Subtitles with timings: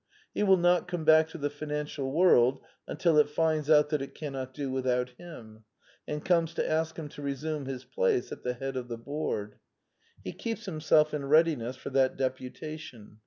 [0.33, 4.15] He will not come back to the financial world until it finds out that it
[4.15, 5.63] cannot do without him,
[6.07, 9.59] and comes to ask him to resume his place at the head of the board.
[10.23, 13.19] He keeps himself in readiness for that deputation.